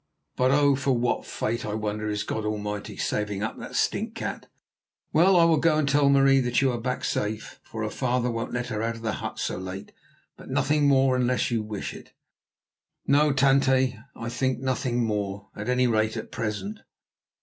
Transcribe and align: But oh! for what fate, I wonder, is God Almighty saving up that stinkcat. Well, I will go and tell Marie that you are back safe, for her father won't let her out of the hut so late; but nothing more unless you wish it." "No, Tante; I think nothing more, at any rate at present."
But 0.35 0.49
oh! 0.49 0.75
for 0.75 0.97
what 0.97 1.27
fate, 1.27 1.63
I 1.63 1.75
wonder, 1.75 2.09
is 2.09 2.23
God 2.23 2.43
Almighty 2.43 2.97
saving 2.97 3.43
up 3.43 3.59
that 3.59 3.75
stinkcat. 3.75 4.45
Well, 5.13 5.37
I 5.37 5.43
will 5.43 5.59
go 5.59 5.77
and 5.77 5.87
tell 5.87 6.09
Marie 6.09 6.39
that 6.39 6.59
you 6.59 6.71
are 6.71 6.81
back 6.81 7.03
safe, 7.03 7.59
for 7.63 7.83
her 7.83 7.89
father 7.91 8.31
won't 8.31 8.51
let 8.51 8.69
her 8.69 8.81
out 8.81 8.95
of 8.95 9.03
the 9.03 9.11
hut 9.21 9.37
so 9.37 9.59
late; 9.59 9.91
but 10.35 10.49
nothing 10.49 10.87
more 10.87 11.15
unless 11.15 11.51
you 11.51 11.61
wish 11.61 11.93
it." 11.93 12.13
"No, 13.05 13.31
Tante; 13.31 13.99
I 14.15 14.27
think 14.27 14.57
nothing 14.57 15.03
more, 15.05 15.49
at 15.55 15.69
any 15.69 15.85
rate 15.85 16.17
at 16.17 16.31
present." 16.31 16.79